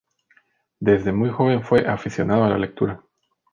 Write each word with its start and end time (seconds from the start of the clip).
Desde 0.79 1.11
muy 1.13 1.29
joven 1.29 1.61
fue 1.63 1.87
aficionado 1.87 2.43
a 2.43 2.49
la 2.49 2.57
lectura. 2.57 3.03